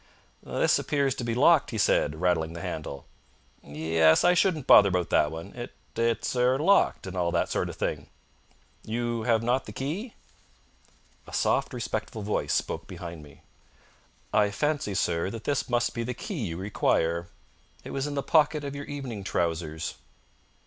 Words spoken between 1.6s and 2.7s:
he said, rattling the